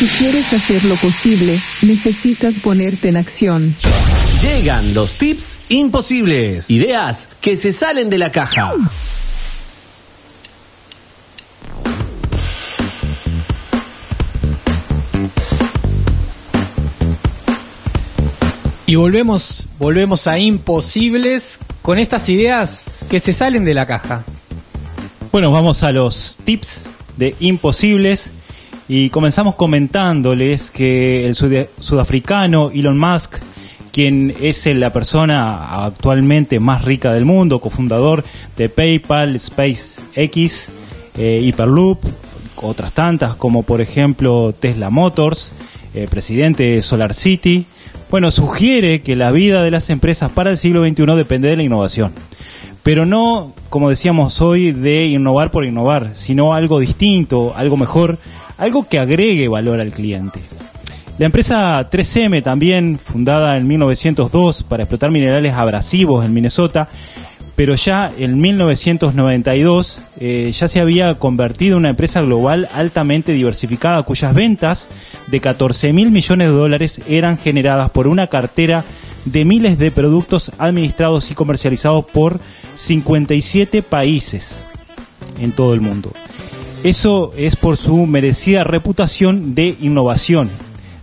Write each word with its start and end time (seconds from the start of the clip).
Si 0.00 0.06
quieres 0.06 0.50
hacerlo 0.54 0.96
posible, 0.96 1.60
necesitas 1.82 2.58
ponerte 2.58 3.08
en 3.08 3.18
acción. 3.18 3.76
Llegan 4.40 4.94
los 4.94 5.16
tips 5.16 5.58
imposibles. 5.68 6.70
Ideas 6.70 7.28
que 7.42 7.54
se 7.58 7.70
salen 7.70 8.08
de 8.08 8.16
la 8.16 8.32
caja. 8.32 8.72
Y 18.86 18.94
volvemos, 18.94 19.66
volvemos 19.78 20.26
a 20.26 20.38
imposibles 20.38 21.58
con 21.82 21.98
estas 21.98 22.30
ideas 22.30 22.96
que 23.10 23.20
se 23.20 23.34
salen 23.34 23.66
de 23.66 23.74
la 23.74 23.86
caja. 23.86 24.24
Bueno, 25.30 25.50
vamos 25.50 25.82
a 25.82 25.92
los 25.92 26.38
tips 26.42 26.86
de 27.18 27.36
imposibles 27.38 28.32
y 28.92 29.08
comenzamos 29.10 29.54
comentándoles 29.54 30.72
que 30.72 31.24
el 31.24 31.36
sudafricano 31.36 32.72
Elon 32.74 32.98
Musk, 32.98 33.36
quien 33.92 34.34
es 34.40 34.66
la 34.66 34.92
persona 34.92 35.84
actualmente 35.84 36.58
más 36.58 36.84
rica 36.84 37.12
del 37.12 37.24
mundo, 37.24 37.60
cofundador 37.60 38.24
de 38.56 38.68
PayPal, 38.68 39.38
SpaceX, 39.38 40.72
eh, 41.16 41.40
Hyperloop, 41.40 42.00
otras 42.56 42.92
tantas 42.92 43.36
como 43.36 43.62
por 43.62 43.80
ejemplo 43.80 44.52
Tesla 44.58 44.90
Motors, 44.90 45.52
eh, 45.94 46.08
presidente 46.10 46.64
de 46.64 46.82
Solar 46.82 47.14
City, 47.14 47.66
bueno, 48.10 48.32
sugiere 48.32 49.02
que 49.02 49.14
la 49.14 49.30
vida 49.30 49.62
de 49.62 49.70
las 49.70 49.88
empresas 49.90 50.32
para 50.32 50.50
el 50.50 50.56
siglo 50.56 50.84
XXI 50.84 51.06
depende 51.14 51.46
de 51.46 51.56
la 51.56 51.62
innovación. 51.62 52.10
Pero 52.82 53.06
no, 53.06 53.54
como 53.68 53.88
decíamos 53.88 54.40
hoy, 54.40 54.72
de 54.72 55.06
innovar 55.06 55.52
por 55.52 55.64
innovar, 55.64 56.10
sino 56.14 56.54
algo 56.54 56.80
distinto, 56.80 57.52
algo 57.54 57.76
mejor, 57.76 58.18
algo 58.60 58.86
que 58.86 58.98
agregue 58.98 59.48
valor 59.48 59.80
al 59.80 59.92
cliente. 59.92 60.38
La 61.18 61.26
empresa 61.26 61.88
3M, 61.90 62.42
también 62.42 62.98
fundada 62.98 63.56
en 63.56 63.66
1902 63.66 64.62
para 64.62 64.84
explotar 64.84 65.10
minerales 65.10 65.54
abrasivos 65.54 66.24
en 66.24 66.32
Minnesota, 66.32 66.88
pero 67.56 67.74
ya 67.74 68.10
en 68.18 68.40
1992 68.40 70.02
eh, 70.20 70.50
ya 70.52 70.68
se 70.68 70.80
había 70.80 71.14
convertido 71.16 71.74
en 71.74 71.80
una 71.80 71.90
empresa 71.90 72.22
global 72.22 72.68
altamente 72.74 73.32
diversificada 73.32 74.02
cuyas 74.02 74.34
ventas 74.34 74.88
de 75.26 75.40
14 75.40 75.92
mil 75.92 76.10
millones 76.10 76.48
de 76.48 76.54
dólares 76.54 77.00
eran 77.08 77.36
generadas 77.36 77.90
por 77.90 78.08
una 78.08 78.28
cartera 78.28 78.84
de 79.26 79.44
miles 79.44 79.78
de 79.78 79.90
productos 79.90 80.52
administrados 80.58 81.30
y 81.30 81.34
comercializados 81.34 82.04
por 82.06 82.40
57 82.74 83.82
países 83.82 84.64
en 85.38 85.52
todo 85.52 85.74
el 85.74 85.80
mundo. 85.80 86.12
Eso 86.82 87.32
es 87.36 87.56
por 87.56 87.76
su 87.76 88.06
merecida 88.06 88.64
reputación 88.64 89.54
de 89.54 89.76
innovación. 89.82 90.48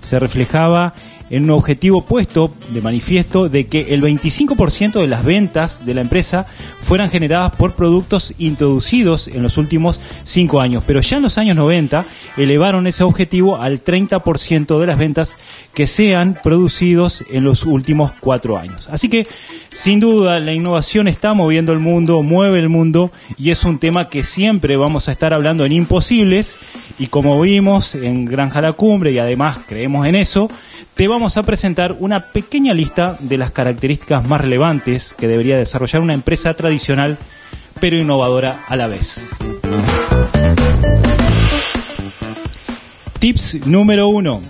Se 0.00 0.18
reflejaba 0.18 0.94
en 1.30 1.44
un 1.44 1.50
objetivo 1.50 2.02
puesto 2.02 2.52
de 2.70 2.80
manifiesto 2.80 3.48
de 3.48 3.66
que 3.66 3.94
el 3.94 4.02
25% 4.02 5.00
de 5.00 5.06
las 5.06 5.24
ventas 5.24 5.84
de 5.84 5.94
la 5.94 6.00
empresa 6.00 6.46
fueran 6.82 7.10
generadas 7.10 7.52
por 7.52 7.74
productos 7.74 8.34
introducidos 8.38 9.28
en 9.28 9.42
los 9.42 9.58
últimos 9.58 9.98
cinco 10.24 10.60
años. 10.60 10.84
Pero 10.86 11.00
ya 11.00 11.16
en 11.16 11.24
los 11.24 11.38
años 11.38 11.56
90 11.56 12.04
elevaron 12.36 12.86
ese 12.86 13.02
objetivo 13.02 13.56
al 13.56 13.82
30% 13.82 14.78
de 14.78 14.86
las 14.86 14.98
ventas 14.98 15.38
que 15.74 15.86
sean 15.86 16.38
producidos 16.42 17.24
en 17.30 17.44
los 17.44 17.64
últimos 17.64 18.12
cuatro 18.20 18.56
años. 18.56 18.88
Así 18.90 19.08
que, 19.08 19.26
sin 19.70 20.00
duda, 20.00 20.38
la 20.40 20.52
innovación 20.52 21.08
está 21.08 21.34
moviendo 21.34 21.72
el 21.72 21.80
mundo, 21.80 22.22
mueve 22.22 22.60
el 22.60 22.68
mundo 22.68 23.10
y 23.36 23.50
es 23.50 23.64
un 23.64 23.78
tema 23.78 24.08
que 24.08 24.22
siempre 24.22 24.76
vamos 24.76 25.08
a 25.08 25.12
estar 25.12 25.34
hablando 25.34 25.64
en 25.64 25.72
Imposibles 25.72 26.58
y 26.98 27.08
como 27.08 27.40
vimos 27.40 27.94
en 27.94 28.24
Granja 28.24 28.60
la 28.60 28.72
Cumbre 28.72 29.12
y 29.12 29.18
además 29.18 29.58
creemos 29.66 30.06
en 30.06 30.14
eso, 30.14 30.50
te 30.94 31.08
vamos 31.08 31.36
a 31.36 31.42
presentar 31.42 31.96
una 31.98 32.32
pequeña 32.32 32.72
lista 32.72 33.16
de 33.20 33.36
las 33.36 33.50
características 33.50 34.26
más 34.26 34.40
relevantes 34.40 35.14
que 35.14 35.28
debería 35.28 35.58
desarrollar 35.58 36.00
una 36.02 36.14
empresa 36.14 36.54
tradicional 36.54 37.18
pero 37.80 37.98
innovadora 37.98 38.64
a 38.66 38.76
la 38.76 38.86
vez. 38.86 39.36
Tips 43.18 43.66
número 43.66 44.08
uno. 44.08 44.40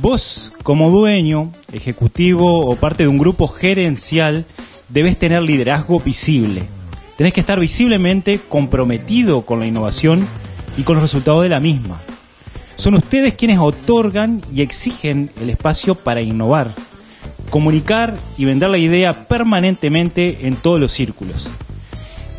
Vos, 0.00 0.52
como 0.62 0.90
dueño, 0.90 1.52
ejecutivo 1.72 2.66
o 2.66 2.76
parte 2.76 3.02
de 3.02 3.08
un 3.08 3.18
grupo 3.18 3.48
gerencial, 3.48 4.46
debes 4.88 5.18
tener 5.18 5.42
liderazgo 5.42 6.00
visible. 6.00 6.64
Tenés 7.16 7.32
que 7.32 7.40
estar 7.40 7.58
visiblemente 7.58 8.38
comprometido 8.48 9.42
con 9.42 9.58
la 9.60 9.66
innovación 9.66 10.26
y 10.76 10.82
con 10.82 10.96
los 10.96 11.02
resultados 11.02 11.42
de 11.42 11.48
la 11.48 11.60
misma. 11.60 12.00
Son 12.76 12.94
ustedes 12.94 13.34
quienes 13.34 13.58
otorgan 13.58 14.42
y 14.54 14.60
exigen 14.60 15.30
el 15.40 15.50
espacio 15.50 15.94
para 15.94 16.20
innovar, 16.20 16.74
comunicar 17.50 18.16
y 18.36 18.44
vender 18.44 18.70
la 18.70 18.78
idea 18.78 19.28
permanentemente 19.28 20.46
en 20.46 20.56
todos 20.56 20.78
los 20.78 20.92
círculos. 20.92 21.48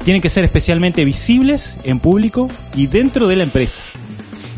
Tienen 0.05 0.21
que 0.21 0.29
ser 0.29 0.43
especialmente 0.43 1.03
visibles 1.05 1.79
en 1.83 1.99
público 1.99 2.49
y 2.75 2.87
dentro 2.87 3.27
de 3.27 3.35
la 3.35 3.43
empresa. 3.43 3.81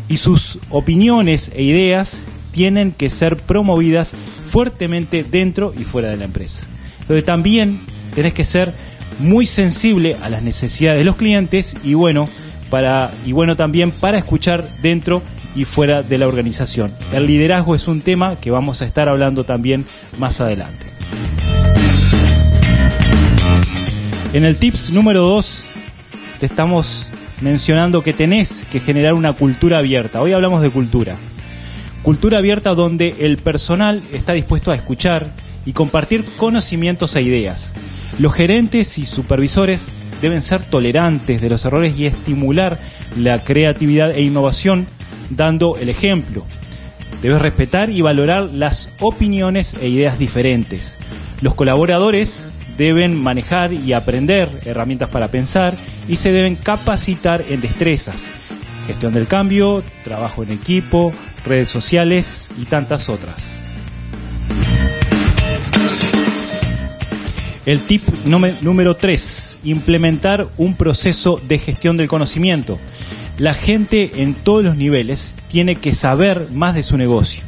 Y 0.08 0.18
sus 0.18 0.58
opiniones 0.68 1.50
e 1.54 1.62
ideas 1.62 2.24
tienen 2.52 2.92
que 2.92 3.10
ser 3.10 3.36
promovidas 3.36 4.14
fuertemente 4.46 5.24
dentro 5.24 5.72
y 5.76 5.84
fuera 5.84 6.08
de 6.10 6.18
la 6.18 6.24
empresa. 6.24 6.64
Entonces 7.00 7.24
también 7.24 7.80
tenés 8.14 8.34
que 8.34 8.44
ser 8.44 8.74
muy 9.18 9.46
sensible 9.46 10.16
a 10.22 10.28
las 10.28 10.42
necesidades 10.42 11.00
de 11.00 11.04
los 11.04 11.16
clientes 11.16 11.76
y 11.82 11.94
bueno, 11.94 12.28
para, 12.70 13.10
y 13.26 13.32
bueno 13.32 13.56
también 13.56 13.90
para 13.90 14.18
escuchar 14.18 14.68
dentro 14.80 15.22
y 15.54 15.64
fuera 15.64 16.02
de 16.02 16.18
la 16.18 16.28
organización. 16.28 16.92
El 17.12 17.26
liderazgo 17.26 17.74
es 17.74 17.88
un 17.88 18.00
tema 18.00 18.36
que 18.36 18.50
vamos 18.50 18.82
a 18.82 18.86
estar 18.86 19.08
hablando 19.08 19.44
también 19.44 19.84
más 20.18 20.40
adelante. 20.40 20.86
En 24.32 24.44
el 24.44 24.56
tips 24.56 24.90
número 24.90 25.22
2 25.22 25.64
te 26.38 26.46
estamos 26.46 27.10
mencionando 27.40 28.02
que 28.02 28.12
tenés 28.12 28.64
que 28.70 28.80
generar 28.80 29.14
una 29.14 29.32
cultura 29.32 29.78
abierta. 29.78 30.22
Hoy 30.22 30.32
hablamos 30.32 30.62
de 30.62 30.70
cultura. 30.70 31.16
Cultura 32.02 32.38
abierta 32.38 32.74
donde 32.74 33.16
el 33.20 33.38
personal 33.38 34.00
está 34.12 34.32
dispuesto 34.32 34.70
a 34.70 34.76
escuchar 34.76 35.26
y 35.66 35.72
compartir 35.72 36.24
conocimientos 36.36 37.16
e 37.16 37.22
ideas. 37.22 37.72
Los 38.18 38.32
gerentes 38.34 38.98
y 38.98 39.04
supervisores 39.04 39.92
deben 40.20 40.42
ser 40.42 40.62
tolerantes 40.62 41.40
de 41.40 41.48
los 41.48 41.64
errores 41.64 41.98
y 41.98 42.06
estimular 42.06 42.78
la 43.16 43.42
creatividad 43.44 44.12
e 44.12 44.22
innovación 44.22 44.86
dando 45.30 45.76
el 45.76 45.88
ejemplo. 45.88 46.44
Debes 47.22 47.42
respetar 47.42 47.90
y 47.90 48.00
valorar 48.00 48.44
las 48.44 48.90
opiniones 49.00 49.74
e 49.80 49.88
ideas 49.88 50.18
diferentes. 50.18 50.98
Los 51.42 51.54
colaboradores 51.54 52.48
deben 52.78 53.20
manejar 53.20 53.72
y 53.72 53.92
aprender 53.92 54.48
herramientas 54.64 55.10
para 55.10 55.28
pensar 55.28 55.76
y 56.08 56.16
se 56.16 56.32
deben 56.32 56.56
capacitar 56.56 57.44
en 57.48 57.60
destrezas, 57.60 58.30
gestión 58.86 59.12
del 59.12 59.26
cambio, 59.26 59.82
trabajo 60.02 60.42
en 60.42 60.52
equipo, 60.52 61.12
redes 61.44 61.68
sociales 61.68 62.50
y 62.58 62.64
tantas 62.64 63.08
otras. 63.08 63.59
El 67.66 67.80
tip 67.80 68.02
número 68.24 68.96
3, 68.96 69.60
implementar 69.64 70.48
un 70.56 70.74
proceso 70.74 71.40
de 71.46 71.58
gestión 71.58 71.96
del 71.96 72.08
conocimiento 72.08 72.78
la 73.40 73.54
gente 73.54 74.10
en 74.16 74.34
todos 74.34 74.62
los 74.62 74.76
niveles 74.76 75.32
tiene 75.50 75.76
que 75.76 75.94
saber 75.94 76.48
más 76.52 76.74
de 76.74 76.82
su 76.82 76.98
negocio, 76.98 77.42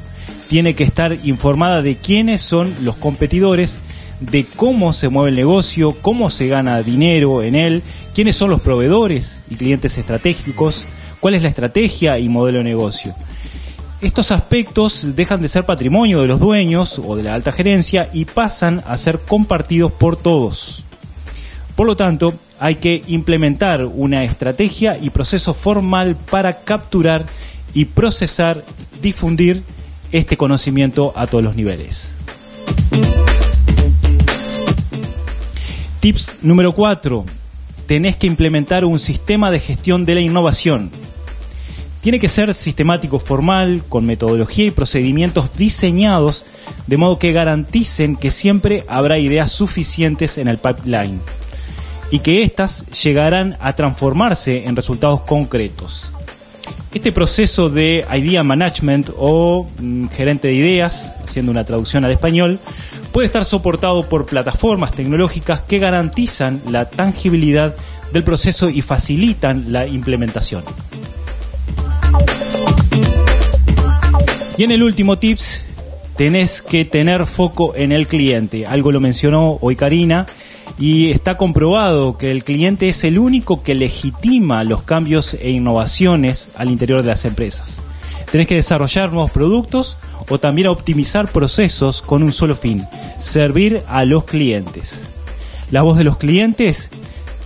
tiene 0.48 0.72
que 0.74 0.84
estar 0.84 1.18
informada 1.22 1.82
de 1.82 1.96
quiénes 1.96 2.40
son 2.40 2.74
los 2.80 2.96
competidores, 2.96 3.78
de 4.18 4.46
cómo 4.56 4.94
se 4.94 5.10
mueve 5.10 5.28
el 5.28 5.36
negocio, 5.36 5.94
cómo 6.00 6.30
se 6.30 6.48
gana 6.48 6.82
dinero 6.82 7.42
en 7.42 7.54
él, 7.54 7.82
quiénes 8.14 8.36
son 8.36 8.48
los 8.48 8.62
proveedores 8.62 9.44
y 9.50 9.56
clientes 9.56 9.98
estratégicos, 9.98 10.86
cuál 11.20 11.34
es 11.34 11.42
la 11.42 11.50
estrategia 11.50 12.18
y 12.18 12.30
modelo 12.30 12.58
de 12.58 12.64
negocio. 12.64 13.14
Estos 14.02 14.32
aspectos 14.32 15.14
dejan 15.14 15.42
de 15.42 15.48
ser 15.48 15.64
patrimonio 15.64 16.22
de 16.22 16.26
los 16.26 16.40
dueños 16.40 16.98
o 16.98 17.14
de 17.14 17.22
la 17.22 17.34
alta 17.34 17.52
gerencia 17.52 18.10
y 18.12 18.24
pasan 18.24 18.82
a 18.84 18.98
ser 18.98 19.20
compartidos 19.20 19.92
por 19.92 20.16
todos. 20.16 20.82
Por 21.76 21.86
lo 21.86 21.94
tanto, 21.94 22.34
hay 22.58 22.74
que 22.74 23.04
implementar 23.06 23.84
una 23.84 24.24
estrategia 24.24 24.98
y 25.00 25.10
proceso 25.10 25.54
formal 25.54 26.16
para 26.16 26.64
capturar 26.64 27.26
y 27.74 27.84
procesar, 27.84 28.64
difundir 29.00 29.62
este 30.10 30.36
conocimiento 30.36 31.12
a 31.14 31.28
todos 31.28 31.44
los 31.44 31.54
niveles. 31.54 32.16
Tips 36.00 36.38
número 36.42 36.74
4. 36.74 37.24
Tenés 37.86 38.16
que 38.16 38.26
implementar 38.26 38.84
un 38.84 38.98
sistema 38.98 39.52
de 39.52 39.60
gestión 39.60 40.04
de 40.04 40.16
la 40.16 40.20
innovación. 40.20 40.90
Tiene 42.02 42.18
que 42.18 42.28
ser 42.28 42.52
sistemático, 42.52 43.20
formal, 43.20 43.84
con 43.88 44.04
metodología 44.04 44.66
y 44.66 44.70
procedimientos 44.72 45.56
diseñados 45.56 46.44
de 46.88 46.96
modo 46.96 47.20
que 47.20 47.30
garanticen 47.30 48.16
que 48.16 48.32
siempre 48.32 48.84
habrá 48.88 49.18
ideas 49.18 49.52
suficientes 49.52 50.36
en 50.36 50.48
el 50.48 50.58
pipeline 50.58 51.20
y 52.10 52.18
que 52.18 52.42
éstas 52.42 52.84
llegarán 52.90 53.56
a 53.60 53.74
transformarse 53.74 54.66
en 54.66 54.74
resultados 54.74 55.20
concretos. 55.20 56.12
Este 56.92 57.12
proceso 57.12 57.70
de 57.70 58.04
idea 58.12 58.42
management 58.42 59.10
o 59.16 59.68
mm, 59.78 60.08
gerente 60.08 60.48
de 60.48 60.54
ideas, 60.54 61.14
haciendo 61.22 61.52
una 61.52 61.64
traducción 61.64 62.04
al 62.04 62.10
español, 62.10 62.58
puede 63.12 63.26
estar 63.26 63.44
soportado 63.44 64.08
por 64.08 64.26
plataformas 64.26 64.92
tecnológicas 64.92 65.60
que 65.60 65.78
garantizan 65.78 66.60
la 66.68 66.90
tangibilidad 66.90 67.76
del 68.12 68.24
proceso 68.24 68.68
y 68.68 68.82
facilitan 68.82 69.72
la 69.72 69.86
implementación. 69.86 70.64
Y 74.62 74.64
en 74.64 74.70
el 74.70 74.84
último 74.84 75.18
tips, 75.18 75.64
tenés 76.16 76.62
que 76.62 76.84
tener 76.84 77.26
foco 77.26 77.74
en 77.74 77.90
el 77.90 78.06
cliente. 78.06 78.64
Algo 78.64 78.92
lo 78.92 79.00
mencionó 79.00 79.58
hoy 79.60 79.74
Karina 79.74 80.28
y 80.78 81.10
está 81.10 81.36
comprobado 81.36 82.16
que 82.16 82.30
el 82.30 82.44
cliente 82.44 82.88
es 82.88 83.02
el 83.02 83.18
único 83.18 83.64
que 83.64 83.74
legitima 83.74 84.62
los 84.62 84.84
cambios 84.84 85.34
e 85.34 85.50
innovaciones 85.50 86.48
al 86.54 86.70
interior 86.70 87.02
de 87.02 87.08
las 87.08 87.24
empresas. 87.24 87.80
Tenés 88.30 88.46
que 88.46 88.54
desarrollar 88.54 89.10
nuevos 89.10 89.32
productos 89.32 89.98
o 90.28 90.38
también 90.38 90.68
optimizar 90.68 91.26
procesos 91.26 92.00
con 92.00 92.22
un 92.22 92.32
solo 92.32 92.54
fin, 92.54 92.84
servir 93.18 93.82
a 93.88 94.04
los 94.04 94.26
clientes. 94.26 95.08
La 95.72 95.82
voz 95.82 95.98
de 95.98 96.04
los 96.04 96.18
clientes 96.18 96.88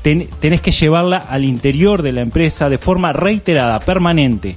tenés 0.03 0.61
que 0.61 0.71
llevarla 0.71 1.17
al 1.17 1.47
interior 1.47 2.03
de 2.03 2.13
la 2.13 2.21
empresa 2.21 2.69
de 2.69 2.77
forma 2.77 3.15
reiterada, 3.15 3.81
permanente, 3.81 4.57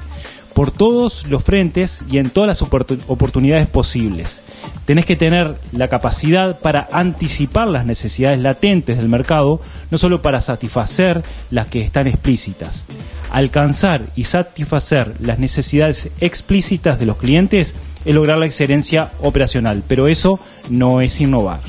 por 0.59 0.71
todos 0.71 1.25
los 1.27 1.41
frentes 1.41 2.03
y 2.11 2.17
en 2.17 2.31
todas 2.31 2.49
las 2.49 2.61
oportunidades 2.61 3.65
posibles. 3.65 4.41
Tenés 4.83 5.05
que 5.05 5.15
tener 5.15 5.55
la 5.71 5.87
capacidad 5.87 6.59
para 6.59 6.89
anticipar 6.91 7.69
las 7.69 7.85
necesidades 7.85 8.39
latentes 8.39 8.97
del 8.97 9.07
mercado, 9.07 9.61
no 9.89 9.97
solo 9.97 10.21
para 10.21 10.41
satisfacer 10.41 11.23
las 11.49 11.67
que 11.67 11.79
están 11.79 12.07
explícitas. 12.07 12.83
Alcanzar 13.31 14.01
y 14.17 14.25
satisfacer 14.25 15.15
las 15.21 15.39
necesidades 15.39 16.09
explícitas 16.19 16.99
de 16.99 17.05
los 17.05 17.15
clientes 17.15 17.73
es 18.03 18.13
lograr 18.13 18.37
la 18.37 18.45
excelencia 18.45 19.11
operacional, 19.21 19.81
pero 19.87 20.09
eso 20.09 20.41
no 20.69 20.99
es 20.99 21.21
innovar. 21.21 21.61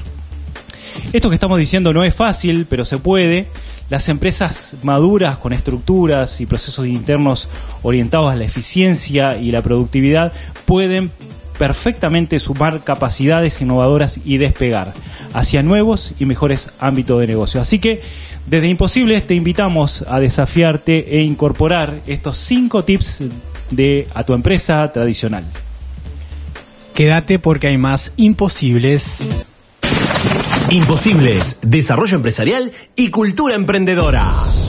Esto 1.13 1.29
que 1.29 1.35
estamos 1.35 1.61
diciendo 1.61 1.93
no 1.93 2.03
es 2.03 2.13
fácil, 2.13 2.67
pero 2.69 2.85
se 2.85 2.99
puede. 2.99 3.47
Las 3.91 4.09
empresas 4.09 4.77
maduras 4.85 5.37
con 5.37 5.53
estructuras 5.53 6.41
y 6.41 6.47
procesos 6.47 6.87
internos 6.87 7.49
orientados 7.83 8.33
a 8.33 8.37
la 8.37 8.45
eficiencia 8.45 9.37
y 9.37 9.51
la 9.51 9.63
productividad 9.63 10.33
pueden 10.65 11.11
perfectamente 11.59 12.39
sumar 12.39 12.85
capacidades 12.85 13.61
innovadoras 13.61 14.21
y 14.25 14.39
despegar 14.39 14.95
hacia 15.35 15.63
nuevos 15.65 16.15
y 16.21 16.25
mejores 16.25 16.71
ámbitos 16.79 17.21
de 17.21 17.27
negocio. 17.27 17.61
Así 17.61 17.81
que 17.81 18.01
desde 18.47 18.69
Imposibles 18.69 19.27
te 19.27 19.35
invitamos 19.35 20.05
a 20.09 20.21
desafiarte 20.21 21.19
e 21.19 21.23
incorporar 21.23 22.01
estos 22.07 22.39
cinco 22.39 22.85
tips 22.85 23.25
de 23.71 24.07
a 24.15 24.23
tu 24.25 24.35
empresa 24.35 24.91
tradicional. 24.93 25.45
Quédate 26.95 27.39
porque 27.41 27.67
hay 27.67 27.77
más 27.77 28.13
imposibles. 28.17 29.49
Imposibles, 30.71 31.59
desarrollo 31.63 32.15
empresarial 32.15 32.71
y 32.95 33.11
cultura 33.11 33.57
emprendedora. 33.57 34.60